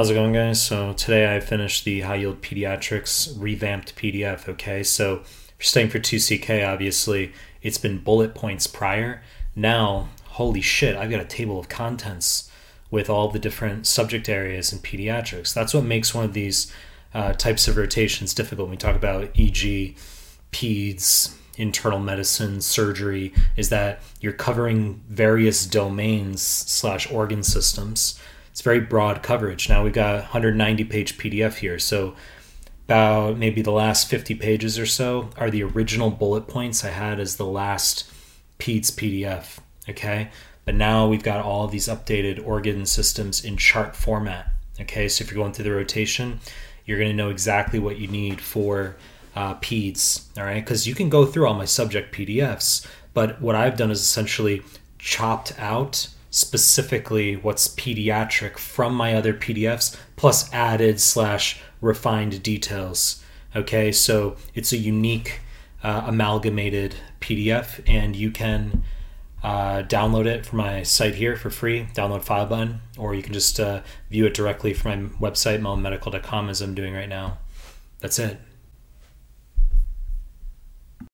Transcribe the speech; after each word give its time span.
How's 0.00 0.08
it 0.08 0.14
going, 0.14 0.32
guys? 0.32 0.62
So 0.62 0.94
today 0.94 1.36
I 1.36 1.40
finished 1.40 1.84
the 1.84 2.00
High 2.00 2.14
Yield 2.14 2.40
Pediatrics 2.40 3.34
revamped 3.38 3.96
PDF. 3.96 4.48
Okay, 4.48 4.82
so 4.82 5.16
if 5.16 5.52
you're 5.58 5.64
studying 5.64 5.90
for 5.90 5.98
2CK, 5.98 6.66
obviously 6.66 7.34
it's 7.60 7.76
been 7.76 7.98
bullet 7.98 8.34
points 8.34 8.66
prior. 8.66 9.22
Now, 9.54 10.08
holy 10.24 10.62
shit, 10.62 10.96
I've 10.96 11.10
got 11.10 11.20
a 11.20 11.26
table 11.26 11.58
of 11.58 11.68
contents 11.68 12.50
with 12.90 13.10
all 13.10 13.28
the 13.28 13.38
different 13.38 13.86
subject 13.86 14.30
areas 14.30 14.72
in 14.72 14.78
pediatrics. 14.78 15.52
That's 15.52 15.74
what 15.74 15.84
makes 15.84 16.14
one 16.14 16.24
of 16.24 16.32
these 16.32 16.72
uh, 17.12 17.34
types 17.34 17.68
of 17.68 17.76
rotations 17.76 18.32
difficult. 18.32 18.68
When 18.68 18.70
we 18.70 18.78
talk 18.78 18.96
about 18.96 19.24
EG, 19.38 19.96
peds, 20.50 21.36
internal 21.58 21.98
medicine, 21.98 22.62
surgery, 22.62 23.34
is 23.54 23.68
that 23.68 24.00
you're 24.22 24.32
covering 24.32 25.02
various 25.10 25.66
domains 25.66 26.40
slash 26.40 27.12
organ 27.12 27.42
systems 27.42 28.18
it's 28.50 28.62
very 28.62 28.80
broad 28.80 29.22
coverage. 29.22 29.68
Now 29.68 29.84
we've 29.84 29.92
got 29.92 30.16
190 30.16 30.84
page 30.84 31.18
PDF 31.18 31.56
here, 31.56 31.78
so 31.78 32.14
about 32.86 33.38
maybe 33.38 33.62
the 33.62 33.70
last 33.70 34.08
50 34.08 34.34
pages 34.34 34.78
or 34.78 34.86
so 34.86 35.30
are 35.36 35.50
the 35.50 35.62
original 35.62 36.10
bullet 36.10 36.48
points 36.48 36.84
I 36.84 36.88
had 36.88 37.20
as 37.20 37.36
the 37.36 37.46
last 37.46 38.10
PEDS 38.58 38.90
PDF. 38.90 39.58
Okay, 39.88 40.30
but 40.64 40.74
now 40.74 41.06
we've 41.06 41.22
got 41.22 41.44
all 41.44 41.68
these 41.68 41.88
updated 41.88 42.44
organ 42.44 42.86
systems 42.86 43.44
in 43.44 43.56
chart 43.56 43.94
format. 43.94 44.48
Okay, 44.80 45.08
so 45.08 45.22
if 45.22 45.30
you're 45.30 45.42
going 45.42 45.52
through 45.52 45.64
the 45.64 45.72
rotation, 45.72 46.40
you're 46.84 46.98
going 46.98 47.10
to 47.10 47.16
know 47.16 47.30
exactly 47.30 47.78
what 47.78 47.98
you 47.98 48.08
need 48.08 48.40
for 48.40 48.96
uh, 49.36 49.54
PEDS. 49.54 50.36
All 50.36 50.44
right, 50.44 50.64
because 50.64 50.86
you 50.88 50.94
can 50.94 51.08
go 51.08 51.26
through 51.26 51.46
all 51.46 51.54
my 51.54 51.64
subject 51.64 52.14
PDFs, 52.14 52.86
but 53.14 53.40
what 53.40 53.54
I've 53.54 53.76
done 53.76 53.90
is 53.90 54.00
essentially 54.00 54.62
chopped 54.98 55.58
out 55.58 56.08
specifically 56.30 57.36
what's 57.36 57.68
pediatric 57.68 58.58
from 58.58 58.94
my 58.94 59.14
other 59.14 59.34
PDFs, 59.34 59.96
plus 60.16 60.52
added 60.52 61.00
slash 61.00 61.60
refined 61.80 62.42
details. 62.42 63.22
Okay, 63.54 63.90
so 63.90 64.36
it's 64.54 64.72
a 64.72 64.76
unique 64.76 65.40
uh, 65.82 66.04
amalgamated 66.06 66.94
PDF, 67.20 67.82
and 67.88 68.14
you 68.14 68.30
can 68.30 68.84
uh, 69.42 69.82
download 69.82 70.26
it 70.26 70.46
from 70.46 70.58
my 70.58 70.82
site 70.82 71.16
here 71.16 71.36
for 71.36 71.50
free, 71.50 71.88
download 71.94 72.22
file 72.22 72.46
button, 72.46 72.80
or 72.96 73.14
you 73.14 73.22
can 73.22 73.32
just 73.32 73.58
uh, 73.58 73.80
view 74.10 74.26
it 74.26 74.34
directly 74.34 74.72
from 74.72 75.16
my 75.20 75.30
website, 75.30 75.60
mehlmanmedical.com, 75.60 76.48
as 76.48 76.60
I'm 76.60 76.74
doing 76.74 76.94
right 76.94 77.08
now. 77.08 77.38
That's 78.00 78.18
it. 78.18 78.38